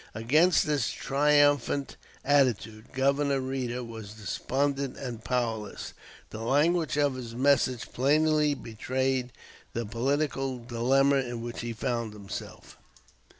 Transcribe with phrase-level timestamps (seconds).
[0.15, 1.95] Against this triumphant
[2.25, 5.93] attitude Governor Reeder was despondent and powerless.
[6.31, 9.31] The language of his message plainly betrayed
[9.73, 12.79] the political dilemma in which he found himself.